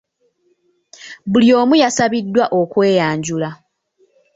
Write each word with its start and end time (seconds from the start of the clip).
Buli 1.31 1.49
omu 1.59 1.73
yasabiddwa 1.83 2.45
okweyanjula. 2.59 3.49